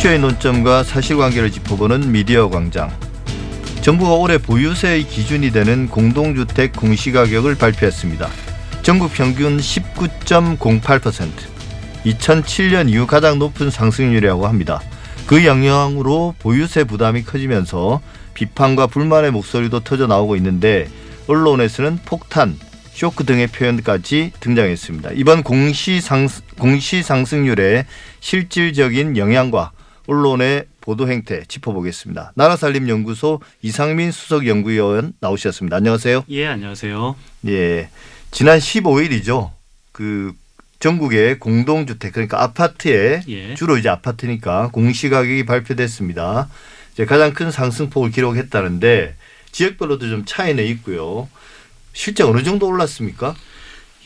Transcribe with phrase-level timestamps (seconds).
[0.00, 2.90] 이슈의 논점과 사실관계를 짚어보는 미디어 광장.
[3.82, 8.26] 정부가 올해 보유세의 기준이 되는 공동주택 공시가격을 발표했습니다.
[8.80, 11.28] 전국 평균 19.08%.
[12.06, 14.80] 2007년 이후 가장 높은 상승률이라고 합니다.
[15.26, 18.00] 그 영향으로 보유세 부담이 커지면서
[18.32, 20.88] 비판과 불만의 목소리도 터져 나오고 있는데
[21.26, 22.56] 언론에서는 폭탄,
[22.94, 25.10] 쇼크 등의 표현까지 등장했습니다.
[25.16, 26.26] 이번 공시 상
[26.58, 27.84] 공시 상승률의
[28.20, 29.72] 실질적인 영향과
[30.06, 32.32] 언론의 보도 행태 짚어보겠습니다.
[32.34, 35.76] 나라살림연구소 이상민 수석 연구위원 나오셨습니다.
[35.76, 36.24] 안녕하세요.
[36.28, 37.16] 예, 안녕하세요.
[37.48, 37.90] 예,
[38.30, 39.50] 지난 15일이죠.
[39.92, 40.32] 그
[40.80, 43.54] 전국의 공동주택 그러니까 아파트에 예.
[43.54, 46.48] 주로 이제 아파트니까 공시가격이 발표됐습니다.
[46.92, 49.16] 이제 가장 큰 상승폭을 기록했다는데
[49.52, 51.28] 지역별로도 좀 차이는 있고요.
[51.92, 53.34] 실제 어느 정도 올랐습니까?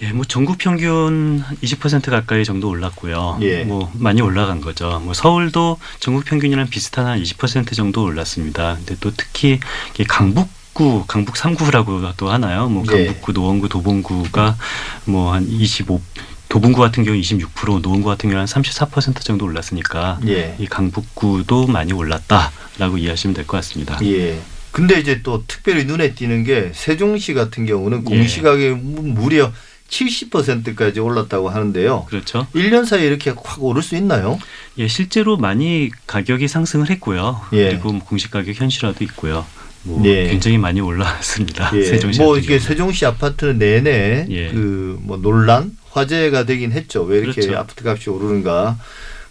[0.03, 3.39] 예, 뭐 전국 평균 한20% 가까이 정도 올랐고요.
[3.43, 3.63] 예.
[3.65, 5.01] 뭐 많이 올라간 거죠.
[5.05, 8.75] 뭐 서울도 전국 평균이랑 비슷한 한 20% 정도 올랐습니다.
[8.77, 9.61] 근데 또 특히
[9.95, 12.69] 이게 강북 구, 강북 3구라고 또 하나요?
[12.69, 13.07] 뭐 예.
[13.07, 14.57] 강북구, 노원구, 도봉구가
[15.05, 16.01] 뭐 한 25,
[16.49, 20.57] 도봉구 같은 경우 26%, 노원구 같은 경우 한 34% 정도 올랐으니까 예.
[20.59, 23.97] 이 강북구도 많이 올랐다라고 이해하시면 될 것 같습니다.
[24.03, 24.41] 예.
[24.73, 28.03] 근데 이제 또 특별히 눈에 띄는 게 세종시 같은 경우는 예.
[28.03, 29.53] 공시가격이 무려
[29.89, 32.07] 70%까지 올랐다고 하는데요.
[32.09, 32.47] 그렇죠.
[32.55, 34.39] 1년 사이에 이렇게 확 오를 수 있나요?
[34.79, 37.41] 예, 실제로 많이 가격이 상승을 했고요.
[37.53, 37.69] 예.
[37.71, 39.47] 그리고 뭐 공시 가격 현실화도 있고요.
[39.85, 40.29] 뭐 예.
[40.29, 41.71] 굉장히 많이 올랐습니다.
[41.77, 41.85] 예.
[41.85, 42.59] 세종시 뭐 이게.
[42.59, 44.51] 세종시 아파트는 내내 예.
[44.51, 47.03] 그뭐 논란 화제가 되긴 했죠.
[47.03, 47.59] 왜 이렇게 그렇죠.
[47.59, 48.79] 아파트 값이 오르는가?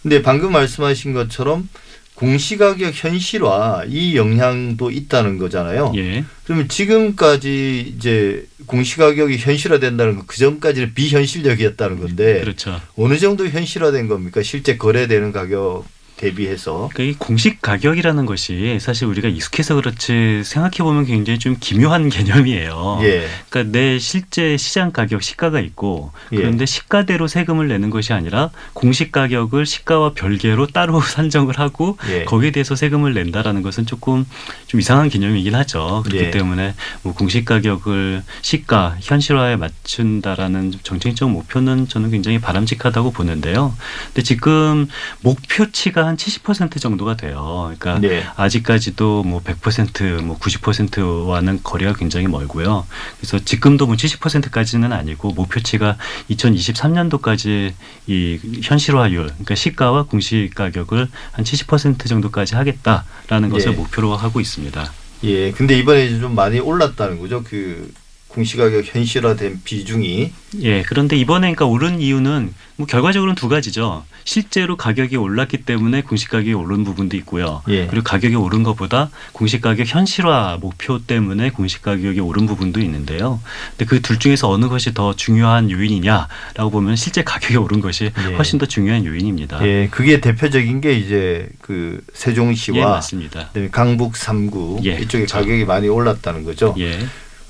[0.02, 1.68] 근데 방금 말씀하신 것처럼
[2.14, 5.92] 공시가격 현실화 이 영향도 있다는 거잖아요.
[5.96, 6.24] 예.
[6.44, 12.80] 그러면 지금까지 이제 공시가격이 현실화된다는 거그 전까지는 비현실적이었다는 건데 그렇죠.
[12.96, 14.42] 어느 정도 현실화된 겁니까?
[14.42, 15.84] 실제 거래되는 가격
[16.16, 16.88] 대비해서.
[16.92, 23.00] 그러니까 이 공식 가격이라는 것이 사실 우리가 익숙해서 그렇지 생각해 보면 굉장히 좀 기묘한 개념이에요.
[23.02, 23.26] 예.
[23.48, 26.36] 그러니까 내 실제 시장 가격 시가가 있고 예.
[26.36, 32.24] 그런데 시가대로 세금을 내는 것이 아니라 공식 가격을 시가와 별개로 따로 산정을 하고 예.
[32.24, 34.24] 거기에 대해서 세금을 낸다라는 것은 조금
[34.66, 36.02] 좀 이상한 개념이긴 하죠.
[36.04, 36.30] 그렇기 예.
[36.30, 43.74] 때문에 뭐 공식 가격을 시가 현실화에 맞춘다라는 정책적 목표는 저는 굉장히 바람직하다고 보는데요.
[44.06, 44.88] 근데 지금
[45.20, 47.72] 목표치가 한70% 정도가 돼요.
[47.78, 48.24] 그러니까 네.
[48.36, 52.86] 아직까지도 뭐 100%, 뭐 90%와는 거리가 굉장히 멀고요.
[53.18, 55.96] 그래서 지금도 뭐 70%까지는 아니고 목표치가
[56.30, 57.72] 2023년도까지
[58.06, 63.76] 이 현실화율, 그러니까 시가와 공시 가격을 한 70% 정도까지 하겠다라는 것을 예.
[63.76, 64.92] 목표로 하고 있습니다.
[65.24, 65.52] 예.
[65.52, 67.42] 근데 이번에 좀 많이 올랐다는 거죠.
[67.42, 67.92] 그
[68.34, 70.32] 공시가격 현실화된 비중이.
[70.62, 74.04] 예, 그런데 이번에 그러니까 오른 이유는 뭐 결과적으로는 두 가지죠.
[74.24, 77.62] 실제로 가격이 올랐기 때문에 공시 가격이 오른 부분도 있고요.
[77.68, 77.86] 예.
[77.86, 83.40] 그리고 가격이 오른 것보다 공시 가격 현실화 목표 때문에 공시 가격이 오른 부분도 있는데요.
[83.70, 88.34] 근데 그 둘 중에서 어느 것이 더 중요한 요인이냐라고 보면 실제 가격이 오른 것이 예.
[88.34, 89.64] 훨씬 더 중요한 요인입니다.
[89.66, 89.88] 예.
[89.90, 93.48] 그게 대표적인 게 이제 그 예, 세종시와 맞습니다.
[93.48, 95.36] 그다음에 강북 3구 예, 이쪽에 그렇죠.
[95.38, 96.74] 가격이 많이 올랐다는 거죠.
[96.78, 96.98] 예,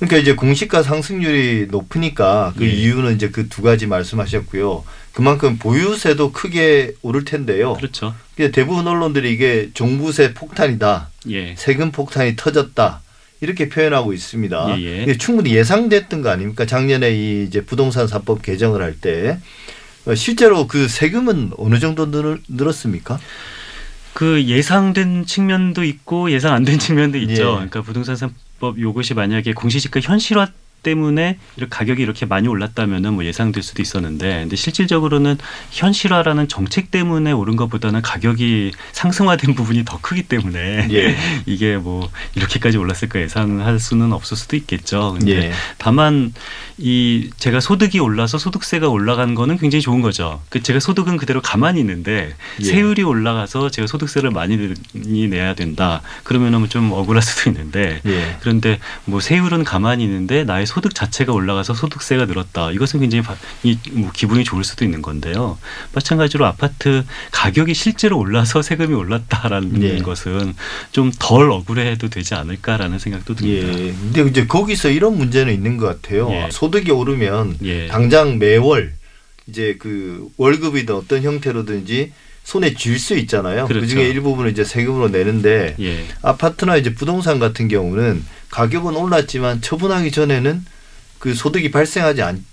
[0.07, 2.71] 그러니까 이제 공시가 상승률이 높으니까 그 예.
[2.71, 4.85] 이유는 이제 그 두 가지 말씀하셨고요.
[5.13, 7.75] 그만큼 보유세도 크게 오를 텐데요.
[7.75, 8.15] 그렇죠.
[8.37, 13.01] 대부분 언론들이 이게 종부세 폭탄이다, 예, 세금 폭탄이 터졌다
[13.41, 14.81] 이렇게 표현하고 있습니다.
[14.81, 15.17] 예, 예.
[15.17, 16.67] 충분히 예상됐던 거 아닙니까?
[16.67, 19.39] 작년에 이 이제 부동산 사법 개정을 할때
[20.07, 23.19] 어, 실제로 그 세금은 어느 정도 늘, 늘었습니까?
[24.15, 27.33] 그 예상된 측면도 있고 예상 안 된 측면도 있죠.
[27.43, 27.45] 예.
[27.69, 28.17] 그러니까 부동산
[28.79, 30.49] 요것이 만약에 공시지가 현실화
[30.85, 35.39] 때문에 이렇게 가격이 이렇게 많이 올랐다면은 뭐 예상될 수도 있었는데 근데 실질적으로는
[35.73, 41.17] 현실화라는 정책 때문에 오른 것보다는 가격이 상승화된 부분이 더 크기 때문에 예.
[41.47, 45.17] 이게 뭐 이렇게까지 올랐을까 예상할 수는 없을 수도 있겠죠.
[45.19, 45.53] 근데 예.
[45.79, 46.33] 다만
[46.79, 50.41] 이 제가 소득이 올라서 소득세가 올라간 거는 굉장히 좋은 거죠.
[50.49, 52.65] 그 제가 소득은 그대로 가만히 있는데 예.
[52.65, 56.03] 세율이 올라가서 제가 소득세를 많이 내야 된다.
[56.23, 58.37] 그러면은 좀 억울할 수도 있는데 예.
[58.41, 62.73] 그런데 뭐 세율은 가만히 있는데 나의 소득 자체가 올라가서 소득세가 늘었다.
[62.73, 65.57] 이것은 굉장히 바- 이- 뭐 기분이 좋을 수도 있는 건데요.
[65.93, 69.99] 마찬가지로 아파트 가격이 실제로 올라서 세금이 올랐다라는 예.
[69.99, 70.55] 것은
[70.91, 73.69] 좀 덜 억울해도 되지 않을까라는 생각도 듭니다.
[73.69, 73.93] 예.
[74.13, 76.29] 근데 이제 거기서 이런 문제는 있는 것 같아요.
[76.33, 76.49] 예.
[76.51, 77.87] 소득이 오르면 예.
[77.87, 78.95] 당장 매월
[79.47, 82.13] 이제 그 월급이든 어떤 형태로든지
[82.45, 83.67] 손에 쥘 수 있잖아요.
[83.67, 83.81] 그렇죠.
[83.87, 86.05] 그 중에 일부분을 이제 세금으로 내는데 예.
[86.23, 90.65] 아파트나 이제 부동산 같은 경우는 가격은 올랐지만 처분하기 전에는
[91.19, 92.45] 그 소득이 발생하지 않,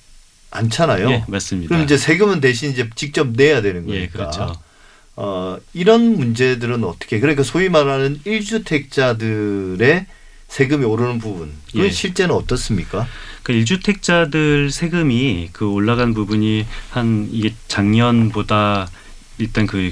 [0.49, 1.09] 않잖아요.
[1.09, 1.67] 예, 맞습니다.
[1.69, 4.01] 그럼 이제 세금은 대신 이제 직접 내야 되는 거니까.
[4.03, 4.55] 예, 그렇죠.
[5.17, 10.05] 어, 이런 문제들은 어떻게 그러니까 소위 말하는 1주택자들의
[10.47, 11.91] 세금이 오르는 부분 그건 예.
[11.91, 13.07] 실제는 어떻습니까?
[13.43, 18.89] 그 일주택자들 세금이 그 올라간 부분이 한 이게 작년보다
[19.41, 19.91] 일단 그,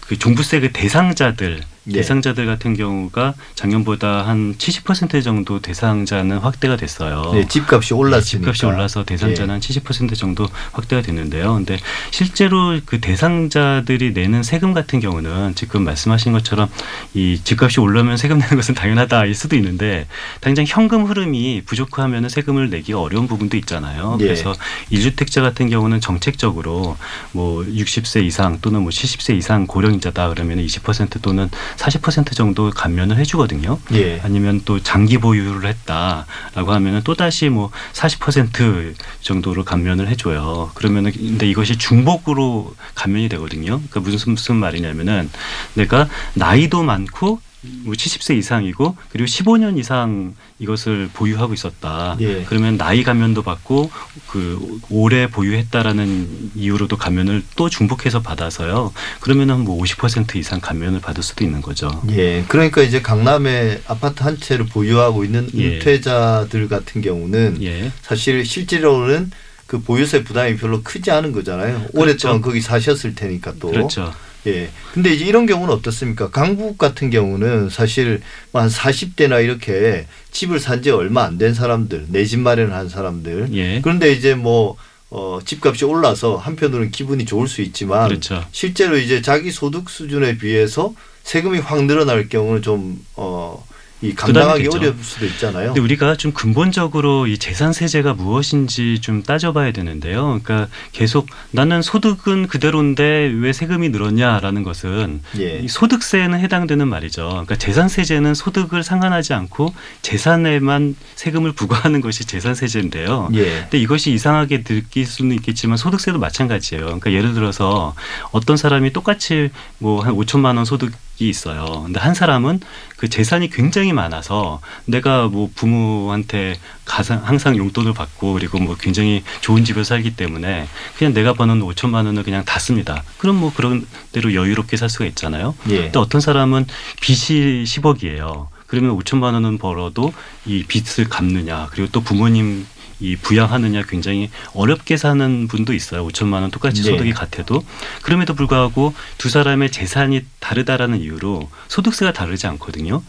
[0.00, 1.73] 그 종부세 그 대상자들 예.
[1.92, 7.32] 대상자들 같은 경우가 작년보다 한 70% 정도 대상자는 확대가 됐어요.
[7.32, 8.52] 네, 집값이 올랐으니까.
[8.52, 11.54] 집값이 올라서 대상자는 한70% 정도 확대가 됐는데요.
[11.54, 11.78] 근데
[12.10, 16.68] 실제로 그 대상자들이 내는 세금 같은 경우는 지금 말씀하신 것처럼
[17.12, 20.06] 이 집값이 올라면 세금 내는 것은 당연하다일 수도 있는데
[20.40, 24.16] 당장 현금 흐름이 부족하면 세금을 내기가 어려운 부분도 있잖아요.
[24.20, 24.24] 예.
[24.24, 24.54] 그래서
[24.90, 26.96] 일주택자 같은 경우는 정책적으로
[27.32, 33.78] 뭐 60세 이상 또는 뭐 70세 이상 고령자다 그러면 20% 또는 40% 정도 감면을 해주거든요.
[33.92, 34.20] 예.
[34.22, 40.70] 아니면 또 장기 보유를 했다라고 하면은 또 다시 뭐 40% 정도로 감면을 해줘요.
[40.74, 43.80] 그러면은 근데 이것이 중복으로 감면이 되거든요.
[43.88, 45.30] 그러니까 무슨 무슨 말이냐면은
[45.74, 47.40] 내가 나이도 많고
[47.84, 52.16] 뭐 70세 이상이고 그리고 15년 이상 이것을 보유하고 있었다.
[52.20, 52.44] 예.
[52.44, 53.90] 그러면 나이 감면도 받고
[54.28, 58.92] 그 오래 보유했다라는 이유로도 감면을 또 중복해서 받아서요.
[59.20, 62.02] 그러면은 뭐 50% 이상 감면을 받을 수도 있는 거죠.
[62.10, 62.44] 예.
[62.48, 65.74] 그러니까 이제 강남에 아파트 한 채를 보유하고 있는 예.
[65.74, 67.92] 은퇴자들 같은 경우는 예.
[68.02, 69.30] 사실 실제로는
[69.66, 71.86] 그 보유세 부담이 별로 크지 않은 거잖아요.
[71.94, 73.70] 오랫동안 거기 사셨을 테니까 또.
[73.70, 74.12] 그렇죠.
[74.46, 74.68] 예.
[74.92, 76.30] 근데 이제 이런 경우는 어떻습니까?
[76.30, 78.20] 강북 같은 경우는 사실
[78.52, 83.48] 뭐한 40대나 이렇게 집을 산 지 얼마 안 된 사람들, 내 집 마련한 사람들.
[83.54, 83.80] 예.
[83.80, 84.76] 그런데 이제 뭐
[85.10, 88.44] 어, 집값이 올라서 한편으로는 기분이 좋을 수 있지만 그렇죠.
[88.52, 90.92] 실제로 이제 자기 소득 수준에 비해서
[91.22, 93.64] 세금이 확 늘어날 경우는 좀 어,
[94.04, 94.78] 이 감당하기 부담이겠죠.
[94.78, 95.66] 어려울 수도 있잖아요.
[95.68, 100.38] 근데 우리가 좀 근본적으로 이 재산 세제가 무엇인지 좀 따져봐야 되는데요.
[100.42, 105.58] 그러니까 계속 나는 소득은 그대로인데 왜 세금이 늘었냐라는 것은 예.
[105.58, 107.28] 이 소득세에는 해당되는 말이죠.
[107.28, 113.30] 그러니까 재산 세제는 소득을 상관하지 않고 재산에만 세금을 부과하는 것이 재산 세제인데요.
[113.34, 113.60] 예.
[113.62, 116.84] 근데 이것이 이상하게 느낄 수는 있겠지만 소득세도 마찬가지예요.
[116.84, 117.94] 그러니까 예를 들어서
[118.30, 121.82] 어떤 사람이 똑같이 뭐 한 5천만 원 소득이 있어요.
[121.84, 122.60] 근데 한 사람은
[122.96, 129.64] 그 재산이 굉장히 많아서 내가 뭐 부모한테 가상 항상 용돈을 받고 그리고 뭐 굉장히 좋은
[129.64, 130.66] 집에 살기 때문에
[130.96, 133.02] 그냥 내가 버는 5천만 원을 그냥 다 씁니다.
[133.18, 135.54] 그럼 뭐 그런 대로 여유롭게 살 수가 있잖아요.
[135.70, 135.82] 예.
[135.82, 136.66] 근데 어떤 사람은
[137.00, 138.48] 빚이 10억이에요.
[138.66, 140.12] 그러면 5천만 원은 벌어도
[140.46, 142.66] 이 빚을 갚느냐 그리고 또 부모님
[143.04, 146.06] 이 부양하느냐 굉장히 어렵게 사는 분도 있어요.
[146.08, 146.90] 5천만 원 똑같이 네.
[146.90, 147.64] 소득이 같아도
[148.02, 153.02] 그럼에도 불구하고 두 사람의 재산이 다르다라는 이유로 소득세가 다르지 않거든요.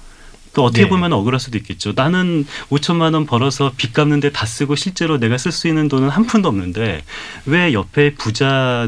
[0.56, 0.90] 또 어떻게 네.
[0.90, 1.92] 보면 억울할 수도 있겠죠.
[1.96, 6.26] 나는 5천만 원 벌어서 빚 갚는데 다 쓰고 실제로 내가 쓸 수 있는 돈은 한
[6.26, 7.04] 푼도 없는데
[7.46, 8.88] 왜 옆에 부자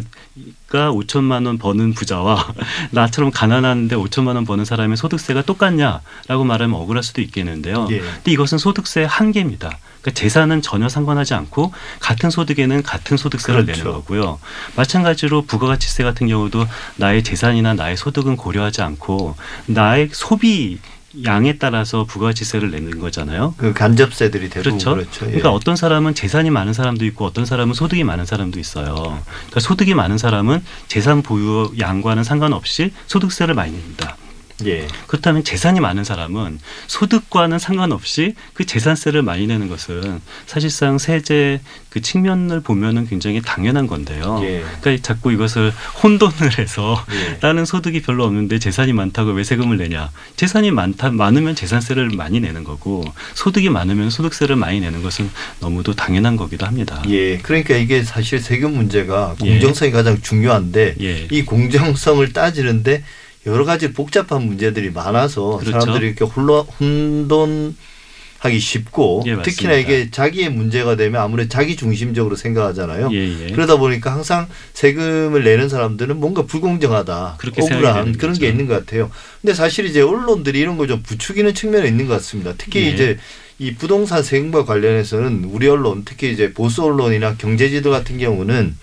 [0.70, 2.54] 가 5천만 원 버는 부자와
[2.92, 7.88] 나처럼 가난한데 5천만 원 버는 사람의 소득세가 똑같냐라고 말하면 억울할 수도 있겠는데요.
[7.92, 8.00] 예.
[8.00, 9.78] 근데 이것은 소득세의 한계입니다.
[10.02, 13.84] 그러니까 재산은 전혀 상관하지 않고 같은 소득에는 같은 소득세를 그렇죠.
[13.84, 14.40] 내는 거고요.
[14.76, 16.66] 마찬가지로 부가가치세 같은 경우도
[16.98, 19.36] 나의 재산이나 나의 소득은 고려하지 않고
[19.68, 20.80] 나의 소비
[21.26, 23.56] 양에 따라서 부가가치세를 내는 거잖아요.
[23.58, 24.96] 그 간접세들이 대부분 그렇죠.
[24.96, 25.26] 그렇죠.
[25.26, 25.30] 예.
[25.30, 28.94] 그러니까 어떤 사람은 재산이 많은 사람도 있고 어떤 사람은 소득이 많은 사람도 있어요.
[28.94, 34.18] 그러니까 소득이 많은 사람은 재산 보유 양과는 상관없이 소득세를 많이 냅니다.
[34.66, 34.88] 예.
[35.08, 42.62] 그렇다면 재산이 많은 사람은 소득과는 상관없이 그 재산세를 많이 내는 것은 사실상 세제 그 측면을
[42.62, 44.40] 보면은 굉장히 당연한 건데요.
[44.44, 44.64] 예.
[44.82, 45.72] 그러니까 자꾸 이것을
[46.04, 47.38] 혼돈을 해서 예.
[47.42, 50.10] 나는 소득이 별로 없는데 재산이 많다고 왜 세금을 내냐?
[50.36, 53.04] 재산이 많다 많으면 재산세를 많이 내는 거고
[53.36, 57.02] 소득이 많으면 소득세를 많이 내는 것은 너무도 당연한 거기도 합니다.
[57.08, 57.38] 예.
[57.38, 59.52] 그러니까 이게 사실 세금 문제가 예.
[59.52, 61.28] 공정성이 가장 중요한데 예.
[61.32, 63.04] 이 공정성을 따지는데
[63.48, 65.80] 여러 가지 복잡한 문제들이 많아서 그렇죠.
[65.80, 69.74] 사람들이 이렇게 혼란, 혼돈하기 쉽고 예, 특히나.
[69.74, 73.10] 이게 자기의 문제가 되면 아무래도 자기 중심적으로 생각하잖아요.
[73.14, 73.52] 예, 예.
[73.52, 78.42] 그러다 보니까 항상 세금을 내는 사람들은 뭔가 불공정하다, 억울한 그런 거죠.
[78.42, 79.10] 게 있는 것 같아요.
[79.42, 82.54] 근데 사실 이제 언론들이 이런 걸 좀 부추기는 측면이 있는 것 같습니다.
[82.58, 82.90] 특히 예.
[82.92, 83.18] 이제
[83.60, 88.76] 이 부동산 세금과 관련해서는 우리 언론, 특히 이제 보수 언론이나 경제지도 같은 경우는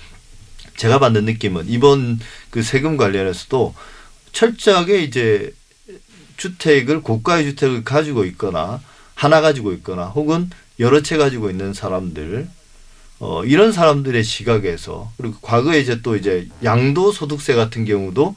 [0.76, 2.18] 제가 받는 느낌은 이번
[2.50, 3.74] 그 세금 관련해서도
[4.34, 5.54] 철저하게 이제
[6.36, 8.82] 주택을 고가의 주택을 가지고 있거나
[9.14, 10.50] 하나 가지고 있거나 혹은
[10.80, 12.48] 여러 채 가지고 있는 사람들
[13.20, 18.34] 어 이런 사람들의 시각에서 그리고 과거에 이제 또 이제 양도 소득세 같은 경우도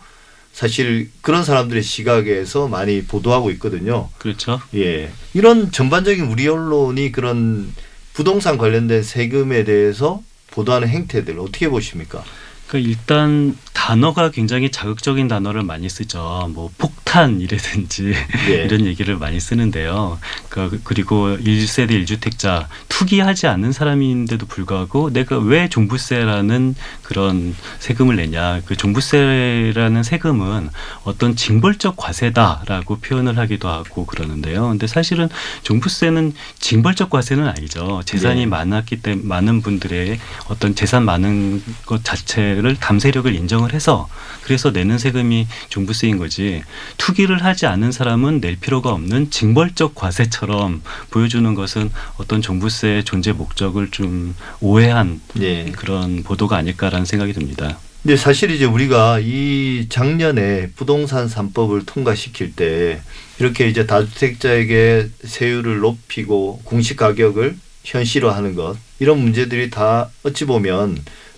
[0.53, 4.09] 사실 그런 사람들의 시각에서 많이 보도하고 있거든요.
[4.17, 4.61] 그렇죠.
[4.75, 5.11] 예.
[5.33, 7.73] 이런 전반적인 우리 언론이 그런
[8.13, 12.23] 부동산 관련된 세금에 대해서 보도하는 행태들 어떻게 보십니까?
[12.67, 16.51] 그러니까 일단 단어가 굉장히 자극적인 단어를 많이 쓰죠.
[16.53, 18.13] 뭐 폭탄이라든지
[18.49, 18.53] 예.
[18.65, 20.19] 이런 얘기를 많이 쓰는데요.
[20.49, 28.61] 그러니까 그리고 1세대 1주택자 투기하지 않는 사람인데도 불구하고 내가 왜 종부세라는 그런 세금을 내냐.
[28.65, 30.69] 그 종부세라는 세금은
[31.03, 34.67] 어떤 징벌적 과세다라고 표현을 하기도 하고 그러는데요.
[34.67, 35.29] 근데 사실은
[35.63, 38.01] 종부세는 징벌적 과세는 아니죠.
[38.05, 38.45] 재산이 네.
[38.47, 40.19] 많았기 때문에 많은 분들의
[40.49, 44.09] 어떤 재산 많은 것 자체 를 담세력을 인정을 해서
[44.41, 46.63] 그래서 내는 세금이 종부세인 거지
[46.97, 53.91] 투기를 하지 않은 사람은 낼 필요가 없는 징벌적 과세처럼 보여주는 것은 어떤 종부세의 존재 목적을
[53.91, 55.65] 좀 오해한 예.
[55.71, 57.77] 그런 보도가 아닐까라는 생각이 듭니다.
[58.01, 63.01] 근데 사실 이제 우리가 이 작년에 부동산 3법을 통과시킬 때
[63.37, 70.97] 이렇게 이제 다주택자에게 세율을 높이고 공시 가격을 현실화하는 것 이런 문제들이 다 어찌 보면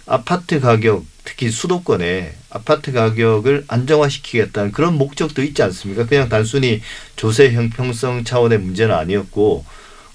[0.10, 6.08] 아파트 가격 특히 수도권에 아파트 가격을 안정화시키겠다는 그런 목적도 있지 않습니까?
[6.08, 6.82] 그냥 단순히
[7.16, 9.64] 조세 형평성 차원의 문제는 아니었고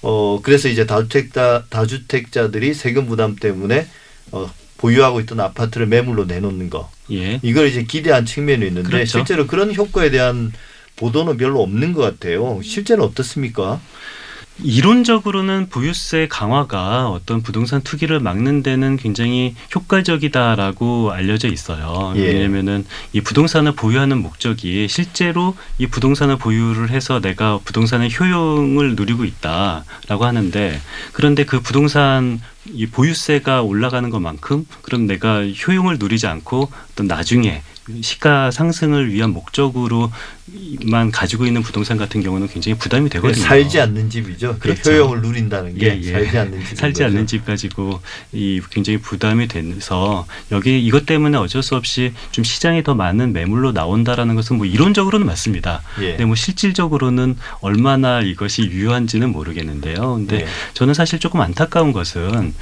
[0.01, 3.87] 어 그래서 이제 다주택자 다주택자들이 세금 부담 때문에
[4.31, 7.39] 어 보유하고 있던 아파트를 매물로 내놓는 거 예.
[7.41, 9.19] 이걸 이제 기대한 측면이 있는데 그렇죠.
[9.19, 10.51] 실제로 그런 효과에 대한
[10.97, 12.59] 보도는 별로 없는 것 같아요.
[12.61, 13.79] 실제는 어떻습니까?
[14.59, 22.13] 이론적으로는 부유세 강화가 어떤 부동산 투기를 막는 데는 굉장히 효과적이다라고 알려져 있어요.
[22.15, 22.21] 예.
[22.21, 30.25] 왜냐면은 이 부동산을 보유하는 목적이 실제로 이 부동산을 보유를 해서 내가 부동산의 효용을 누리고 있다라고
[30.25, 30.79] 하는데
[31.11, 37.61] 그런데 그 부동산 이 보유세가 올라가는 것만큼 그럼 내가 효용을 누리지 않고 어떤 나중에
[38.01, 43.43] 시가 상승을 위한 목적으로만 가지고 있는 부동산 같은 경우는 굉장히 부담이 되거든요.
[43.43, 44.53] 살지 않는 집이죠.
[44.53, 44.91] 그 그렇죠.
[44.91, 46.11] 효용을 누린다는 게 예, 예.
[46.11, 46.77] 살지 않는 집.
[46.77, 48.01] 살지 않는 집 가지고
[48.31, 53.71] 이 굉장히 부담이 돼서 여기 이것 때문에 어쩔 수 없이 좀 시장에 더 많은 매물로
[53.71, 55.83] 나온다라는 것은 뭐 이론적으로는 맞습니다.
[56.01, 56.09] 예.
[56.11, 60.15] 근데 뭐 실질적으로는 얼마나 이것이 유효한지는 모르겠는데요.
[60.15, 60.47] 근데 예.
[60.73, 62.53] 저는 사실 조금 안타까운 것은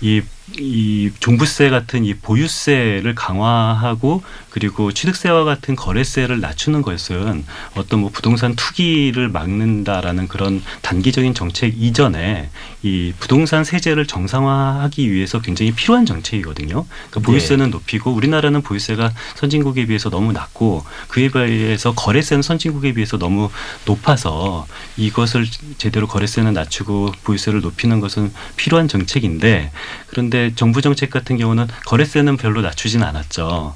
[0.00, 0.22] 이,
[0.58, 4.22] 이 종부세 같은 이 보유세를 강화하고
[4.52, 7.44] 그리고 취득세와 같은 거래세를 낮추는 것은
[7.74, 12.50] 어떤 뭐 부동산 투기를 막는다라는 그런 단기적인 정책 이전에
[12.82, 16.84] 이 부동산 세제를 정상화하기 위해서 굉장히 필요한 정책이거든요.
[17.10, 23.48] 그러니까 보유세는 높이고 우리나라는 보유세가 선진국에 비해서 너무 낮고 그에 비해서 거래세는 선진국에 비해서 너무
[23.86, 24.66] 높아서
[24.98, 25.46] 이것을
[25.78, 29.72] 제대로 거래세는 낮추고 보유세를 높이는 것은 필요한 정책인데
[30.08, 33.74] 그런데 정부 정책 같은 경우는 거래세는 별로 낮추진 않았죠.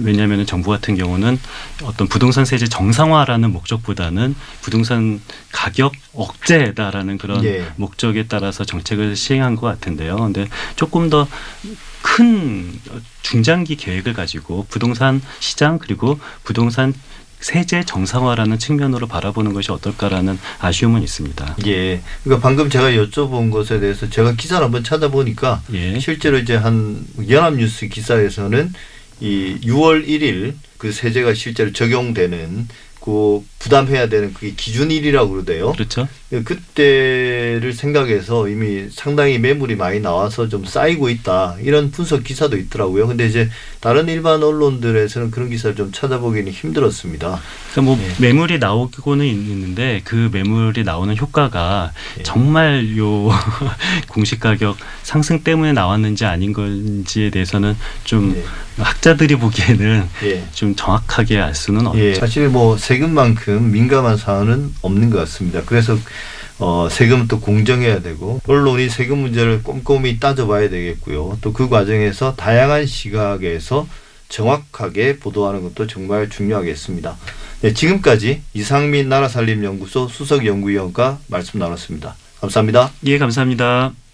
[0.00, 1.38] 왜냐하면 정부 같은 경우는
[1.82, 5.20] 어떤 부동산 세제 정상화라는 목적보다는 부동산
[5.52, 7.66] 가격 억제다라는 그런 예.
[7.76, 10.16] 목적에 따라서 정책을 시행한 것 같은데요.
[10.16, 11.26] 근데 조금 더
[12.02, 12.78] 큰
[13.22, 16.94] 중장기 계획을 가지고 부동산 시장 그리고 부동산
[17.40, 21.56] 세제 정상화라는 측면으로 바라보는 것이 어떨까라는 아쉬움은 있습니다.
[21.66, 22.00] 예.
[22.24, 25.98] 그러니까 방금 제가 여쭤본 것에 대해서 제가 기사를 한번 찾아보니까 예.
[26.00, 28.72] 실제로 이제 한 연합뉴스 기사에서는
[29.20, 32.68] 이 6월 1일 그 세제가 실제로 적용되는
[33.08, 35.72] 그 부담해야 되는 그게 기준일이라고 그러대요.
[35.72, 36.06] 그렇죠.
[36.44, 43.06] 그때를 생각해서 이미 상당히 매물이 많이 나와서 좀 쌓이고 있다 이런 분석 기사도 있더라고요.
[43.06, 43.48] 근데 이제
[43.80, 47.40] 다른 일반 언론들에서는 그런 기사를 좀 찾아보기는 힘들었습니다.
[47.72, 48.22] 그러니까 뭐 예.
[48.26, 52.22] 매물이 나오고는 있는데 그 매물이 나오는 효과가 예.
[52.24, 53.30] 정말 요
[54.08, 57.74] 공시 가격 상승 때문에 나왔는지 아닌 건지에 대해서는
[58.04, 58.44] 좀 예.
[58.82, 60.44] 학자들이 보기에는 예.
[60.52, 62.00] 좀 정확하게 알 수는 없죠.
[62.00, 65.62] 예, 사실 뭐 세금만큼 민감한 사안은 없는 것 같습니다.
[65.64, 65.96] 그래서
[66.58, 71.38] 어, 세금은 또 공정해야 되고 언론이 세금 문제를 꼼꼼히 따져봐야 되겠고요.
[71.40, 73.86] 또 그 과정에서 다양한 시각에서
[74.28, 77.16] 정확하게 보도하는 것도 정말 중요하겠습니다.
[77.62, 82.14] 네, 지금까지 이상민 나라살림연구소 수석연구위원과 말씀 나눴습니다.
[82.40, 82.90] 감사합니다.
[83.06, 83.92] 예, 감사합니다.